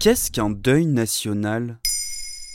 Qu'est-ce 0.00 0.30
qu'un 0.30 0.48
deuil 0.48 0.86
national? 0.86 1.76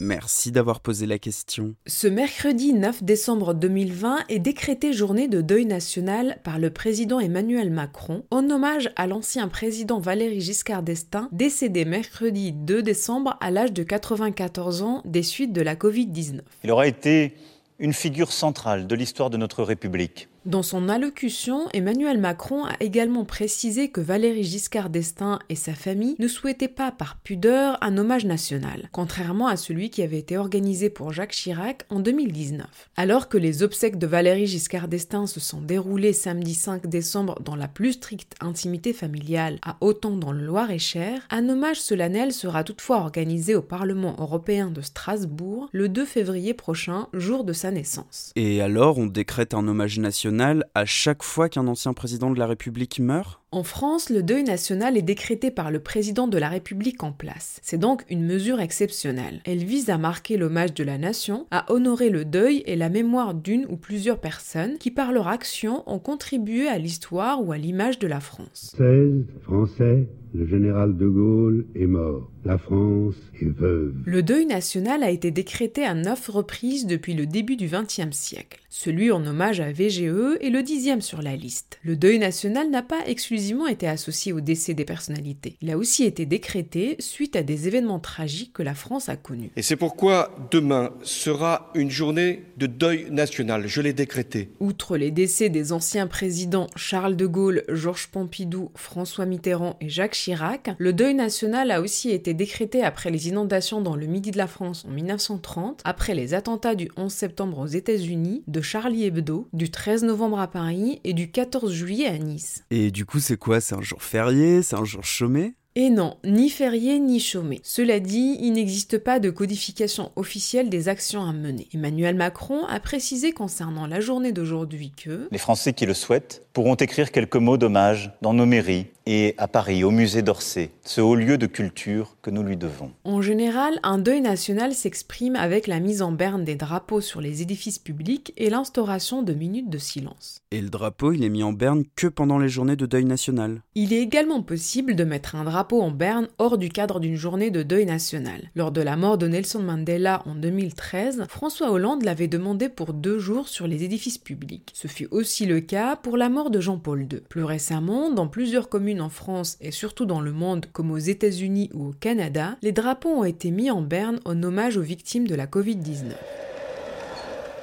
Merci 0.00 0.50
d'avoir 0.50 0.80
posé 0.80 1.06
la 1.06 1.20
question. 1.20 1.76
Ce 1.86 2.08
mercredi 2.08 2.72
9 2.72 3.04
décembre 3.04 3.54
2020 3.54 4.24
est 4.28 4.40
décrété 4.40 4.92
journée 4.92 5.28
de 5.28 5.40
deuil 5.40 5.64
national 5.64 6.40
par 6.42 6.58
le 6.58 6.70
président 6.70 7.20
Emmanuel 7.20 7.70
Macron 7.70 8.24
en 8.32 8.50
hommage 8.50 8.90
à 8.96 9.06
l'ancien 9.06 9.46
président 9.46 10.00
Valéry 10.00 10.40
Giscard 10.40 10.82
d'Estaing, 10.82 11.28
décédé 11.30 11.84
mercredi 11.84 12.50
2 12.50 12.82
décembre 12.82 13.36
à 13.40 13.52
l'âge 13.52 13.72
de 13.72 13.84
94 13.84 14.82
ans 14.82 15.02
des 15.04 15.22
suites 15.22 15.52
de 15.52 15.62
la 15.62 15.76
Covid-19. 15.76 16.40
Il 16.64 16.72
aura 16.72 16.88
été 16.88 17.34
une 17.78 17.92
figure 17.92 18.32
centrale 18.32 18.88
de 18.88 18.94
l'histoire 18.96 19.30
de 19.30 19.36
notre 19.36 19.62
République. 19.62 20.28
Dans 20.48 20.62
son 20.62 20.88
allocution, 20.88 21.68
Emmanuel 21.74 22.18
Macron 22.18 22.64
a 22.64 22.72
également 22.80 23.26
précisé 23.26 23.90
que 23.90 24.00
Valéry 24.00 24.44
Giscard 24.44 24.88
d'Estaing 24.88 25.38
et 25.50 25.54
sa 25.54 25.74
famille 25.74 26.16
ne 26.18 26.26
souhaitaient 26.26 26.68
pas 26.68 26.90
par 26.90 27.18
pudeur 27.18 27.76
un 27.82 27.98
hommage 27.98 28.24
national, 28.24 28.88
contrairement 28.90 29.48
à 29.48 29.58
celui 29.58 29.90
qui 29.90 30.02
avait 30.02 30.16
été 30.18 30.38
organisé 30.38 30.88
pour 30.88 31.12
Jacques 31.12 31.32
Chirac 31.32 31.84
en 31.90 32.00
2019. 32.00 32.66
Alors 32.96 33.28
que 33.28 33.36
les 33.36 33.62
obsèques 33.62 33.98
de 33.98 34.06
Valéry 34.06 34.46
Giscard 34.46 34.88
d'Estaing 34.88 35.26
se 35.26 35.38
sont 35.38 35.60
déroulées 35.60 36.14
samedi 36.14 36.54
5 36.54 36.86
décembre 36.86 37.38
dans 37.44 37.54
la 37.54 37.68
plus 37.68 37.92
stricte 37.92 38.34
intimité 38.40 38.94
familiale 38.94 39.58
à 39.60 39.76
Autant 39.82 40.16
dans 40.16 40.32
le 40.32 40.46
Loir-et-Cher, 40.46 41.20
un 41.28 41.46
hommage 41.50 41.82
solennel 41.82 42.32
sera 42.32 42.64
toutefois 42.64 43.00
organisé 43.00 43.54
au 43.54 43.60
Parlement 43.60 44.16
européen 44.18 44.70
de 44.70 44.80
Strasbourg 44.80 45.68
le 45.72 45.90
2 45.90 46.06
février 46.06 46.54
prochain, 46.54 47.08
jour 47.12 47.44
de 47.44 47.52
sa 47.52 47.70
naissance. 47.70 48.32
Et 48.34 48.62
alors 48.62 48.96
on 48.96 49.04
décrète 49.04 49.52
un 49.52 49.68
hommage 49.68 49.98
national 49.98 50.37
à 50.74 50.84
chaque 50.84 51.22
fois 51.22 51.48
qu'un 51.48 51.66
ancien 51.66 51.92
président 51.92 52.30
de 52.30 52.38
la 52.38 52.46
République 52.46 53.00
meurt? 53.00 53.40
En 53.50 53.62
France, 53.62 54.10
le 54.10 54.22
deuil 54.22 54.44
national 54.44 54.96
est 54.96 55.02
décrété 55.02 55.50
par 55.50 55.70
le 55.70 55.80
président 55.80 56.28
de 56.28 56.36
la 56.36 56.48
République 56.48 57.02
en 57.02 57.12
place. 57.12 57.60
C'est 57.62 57.78
donc 57.78 58.04
une 58.10 58.24
mesure 58.24 58.60
exceptionnelle. 58.60 59.40
Elle 59.44 59.64
vise 59.64 59.88
à 59.88 59.96
marquer 59.96 60.36
l'hommage 60.36 60.74
de 60.74 60.84
la 60.84 60.98
nation, 60.98 61.46
à 61.50 61.72
honorer 61.72 62.10
le 62.10 62.24
deuil 62.24 62.62
et 62.66 62.76
la 62.76 62.90
mémoire 62.90 63.34
d'une 63.34 63.66
ou 63.68 63.76
plusieurs 63.76 64.20
personnes 64.20 64.76
qui, 64.78 64.90
par 64.90 65.12
leur 65.12 65.28
action, 65.28 65.82
ont 65.86 65.98
contribué 65.98 66.68
à 66.68 66.78
l'histoire 66.78 67.42
ou 67.42 67.52
à 67.52 67.58
l'image 67.58 67.98
de 67.98 68.06
la 68.06 68.20
France. 68.20 68.74
16 68.76 69.24
Français 69.42 70.06
le 70.34 70.46
général 70.46 70.96
de 70.96 71.06
Gaulle 71.06 71.66
est 71.74 71.86
mort. 71.86 72.30
La 72.44 72.58
France 72.58 73.16
est 73.40 73.48
veuve. 73.48 73.94
Le 74.04 74.22
deuil 74.22 74.46
national 74.46 75.02
a 75.02 75.10
été 75.10 75.30
décrété 75.30 75.84
à 75.84 75.94
neuf 75.94 76.28
reprises 76.28 76.86
depuis 76.86 77.14
le 77.14 77.26
début 77.26 77.56
du 77.56 77.68
XXe 77.68 78.16
siècle. 78.16 78.60
Celui 78.70 79.10
en 79.10 79.26
hommage 79.26 79.60
à 79.60 79.72
VGE 79.72 80.38
est 80.40 80.50
le 80.50 80.62
dixième 80.62 81.00
sur 81.00 81.22
la 81.22 81.36
liste. 81.36 81.78
Le 81.82 81.96
deuil 81.96 82.18
national 82.18 82.70
n'a 82.70 82.82
pas 82.82 83.06
exclusivement 83.06 83.66
été 83.66 83.88
associé 83.88 84.32
au 84.32 84.40
décès 84.40 84.74
des 84.74 84.84
personnalités. 84.84 85.56
Il 85.62 85.70
a 85.70 85.78
aussi 85.78 86.04
été 86.04 86.26
décrété 86.26 86.96
suite 87.00 87.34
à 87.34 87.42
des 87.42 87.66
événements 87.66 87.98
tragiques 87.98 88.52
que 88.52 88.62
la 88.62 88.74
France 88.74 89.08
a 89.08 89.16
connus. 89.16 89.50
Et 89.56 89.62
c'est 89.62 89.76
pourquoi 89.76 90.34
demain 90.50 90.90
sera 91.02 91.70
une 91.74 91.90
journée 91.90 92.44
de 92.56 92.66
deuil 92.66 93.10
national. 93.10 93.66
Je 93.66 93.80
l'ai 93.80 93.94
décrété. 93.94 94.50
Outre 94.60 94.96
les 94.96 95.10
décès 95.10 95.48
des 95.48 95.72
anciens 95.72 96.06
présidents 96.06 96.68
Charles 96.76 97.16
de 97.16 97.26
Gaulle, 97.26 97.64
Georges 97.68 98.08
Pompidou, 98.08 98.70
François 98.74 99.26
Mitterrand 99.26 99.76
et 99.80 99.88
Jacques 99.88 100.14
Chirac, 100.18 100.70
le 100.78 100.92
deuil 100.92 101.14
national 101.14 101.70
a 101.70 101.80
aussi 101.80 102.10
été 102.10 102.34
décrété 102.34 102.82
après 102.82 103.10
les 103.10 103.28
inondations 103.28 103.80
dans 103.80 103.94
le 103.94 104.06
midi 104.06 104.32
de 104.32 104.36
la 104.36 104.48
France 104.48 104.84
en 104.84 104.90
1930, 104.90 105.82
après 105.84 106.14
les 106.14 106.34
attentats 106.34 106.74
du 106.74 106.90
11 106.96 107.12
septembre 107.12 107.58
aux 107.58 107.66
États-Unis, 107.66 108.42
de 108.48 108.60
Charlie 108.60 109.04
Hebdo, 109.04 109.48
du 109.52 109.70
13 109.70 110.02
novembre 110.02 110.40
à 110.40 110.48
Paris 110.48 111.00
et 111.04 111.12
du 111.12 111.30
14 111.30 111.72
juillet 111.72 112.06
à 112.06 112.18
Nice. 112.18 112.64
Et 112.70 112.90
du 112.90 113.06
coup, 113.06 113.20
c'est 113.20 113.36
quoi? 113.36 113.60
C'est 113.60 113.76
un 113.76 113.80
jour 113.80 114.02
férié? 114.02 114.62
C'est 114.62 114.76
un 114.76 114.84
jour 114.84 115.04
chômé? 115.04 115.54
Et 115.78 115.90
non, 115.90 116.16
ni 116.24 116.50
férié 116.50 116.98
ni 116.98 117.20
chômé. 117.20 117.60
Cela 117.62 118.00
dit, 118.00 118.36
il 118.40 118.54
n'existe 118.54 118.98
pas 118.98 119.20
de 119.20 119.30
codification 119.30 120.10
officielle 120.16 120.70
des 120.70 120.88
actions 120.88 121.22
à 121.22 121.32
mener. 121.32 121.68
Emmanuel 121.72 122.16
Macron 122.16 122.66
a 122.66 122.80
précisé 122.80 123.30
concernant 123.30 123.86
la 123.86 124.00
journée 124.00 124.32
d'aujourd'hui 124.32 124.90
que 124.90 125.28
Les 125.30 125.38
Français 125.38 125.74
qui 125.74 125.86
le 125.86 125.94
souhaitent 125.94 126.42
pourront 126.52 126.74
écrire 126.74 127.12
quelques 127.12 127.36
mots 127.36 127.58
d'hommage 127.58 128.10
dans 128.22 128.34
nos 128.34 128.44
mairies 128.44 128.86
et 129.10 129.34
à 129.38 129.48
Paris, 129.48 129.84
au 129.84 129.90
musée 129.90 130.20
d'Orsay, 130.20 130.70
ce 130.82 131.00
haut 131.00 131.14
lieu 131.14 131.38
de 131.38 131.46
culture 131.46 132.18
que 132.20 132.28
nous 132.28 132.42
lui 132.42 132.58
devons. 132.58 132.92
En 133.04 133.22
général, 133.22 133.80
un 133.82 133.96
deuil 133.96 134.20
national 134.20 134.74
s'exprime 134.74 135.34
avec 135.34 135.66
la 135.66 135.80
mise 135.80 136.02
en 136.02 136.12
berne 136.12 136.44
des 136.44 136.56
drapeaux 136.56 137.00
sur 137.00 137.22
les 137.22 137.40
édifices 137.40 137.78
publics 137.78 138.34
et 138.36 138.50
l'instauration 138.50 139.22
de 139.22 139.32
minutes 139.32 139.70
de 139.70 139.78
silence. 139.78 140.42
Et 140.50 140.60
le 140.60 140.68
drapeau, 140.68 141.12
il 141.12 141.24
est 141.24 141.30
mis 141.30 141.42
en 141.42 141.54
berne 141.54 141.84
que 141.96 142.06
pendant 142.06 142.38
les 142.38 142.50
journées 142.50 142.76
de 142.76 142.84
deuil 142.84 143.06
national. 143.06 143.62
Il 143.74 143.94
est 143.94 144.02
également 144.02 144.42
possible 144.42 144.94
de 144.94 145.04
mettre 145.04 145.36
un 145.36 145.44
drapeau 145.68 145.82
en 145.82 145.90
berne 145.90 146.28
hors 146.38 146.56
du 146.56 146.70
cadre 146.70 146.98
d'une 146.98 147.16
journée 147.16 147.50
de 147.50 147.62
deuil 147.62 147.84
national. 147.84 148.50
Lors 148.54 148.72
de 148.72 148.80
la 148.80 148.96
mort 148.96 149.18
de 149.18 149.28
Nelson 149.28 149.58
Mandela 149.58 150.22
en 150.24 150.34
2013, 150.34 151.26
François 151.28 151.70
Hollande 151.70 152.04
l'avait 152.04 152.26
demandé 152.26 152.70
pour 152.70 152.94
deux 152.94 153.18
jours 153.18 153.48
sur 153.48 153.66
les 153.66 153.84
édifices 153.84 154.16
publics. 154.16 154.70
Ce 154.72 154.88
fut 154.88 155.08
aussi 155.10 155.44
le 155.44 155.60
cas 155.60 155.96
pour 155.96 156.16
la 156.16 156.30
mort 156.30 156.48
de 156.48 156.60
Jean-Paul 156.60 157.02
II. 157.02 157.20
Plus 157.28 157.44
récemment, 157.44 158.10
dans 158.10 158.28
plusieurs 158.28 158.70
communes 158.70 159.02
en 159.02 159.10
France 159.10 159.58
et 159.60 159.70
surtout 159.70 160.06
dans 160.06 160.22
le 160.22 160.32
monde 160.32 160.64
comme 160.72 160.90
aux 160.90 160.96
États-Unis 160.96 161.68
ou 161.74 161.88
au 161.88 161.92
Canada, 161.92 162.56
les 162.62 162.72
drapeaux 162.72 163.10
ont 163.10 163.24
été 163.24 163.50
mis 163.50 163.70
en 163.70 163.82
berne 163.82 164.20
en 164.24 164.42
hommage 164.42 164.78
aux 164.78 164.82
victimes 164.82 165.26
de 165.26 165.34
la 165.34 165.46
Covid-19. 165.46 166.14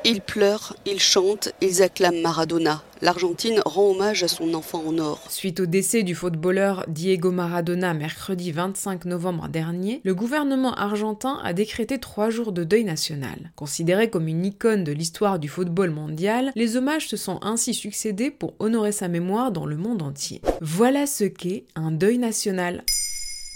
Ils 0.07 0.21
pleurent, 0.21 0.75
ils 0.85 0.99
chantent, 0.99 1.49
ils 1.61 1.81
acclament 1.81 2.21
Maradona. 2.21 2.83
L'Argentine 3.01 3.59
rend 3.65 3.89
hommage 3.89 4.21
à 4.21 4.27
son 4.27 4.53
enfant 4.53 4.83
en 4.85 4.99
or. 4.99 5.19
Suite 5.29 5.59
au 5.59 5.65
décès 5.65 6.03
du 6.03 6.13
footballeur 6.13 6.85
Diego 6.87 7.31
Maradona 7.31 7.95
mercredi 7.95 8.51
25 8.51 9.05
novembre 9.05 9.47
dernier, 9.47 10.01
le 10.03 10.13
gouvernement 10.13 10.75
argentin 10.75 11.39
a 11.43 11.53
décrété 11.53 11.97
trois 11.97 12.29
jours 12.29 12.51
de 12.51 12.63
deuil 12.63 12.83
national. 12.83 13.51
Considéré 13.55 14.11
comme 14.11 14.27
une 14.27 14.45
icône 14.45 14.83
de 14.83 14.91
l'histoire 14.91 15.39
du 15.39 15.49
football 15.49 15.89
mondial, 15.89 16.51
les 16.55 16.77
hommages 16.77 17.07
se 17.07 17.17
sont 17.17 17.39
ainsi 17.41 17.73
succédés 17.73 18.29
pour 18.29 18.53
honorer 18.59 18.91
sa 18.91 19.07
mémoire 19.07 19.51
dans 19.51 19.65
le 19.65 19.75
monde 19.75 20.03
entier. 20.03 20.39
Voilà 20.61 21.07
ce 21.07 21.23
qu'est 21.23 21.65
un 21.73 21.89
deuil 21.89 22.19
national. 22.19 22.83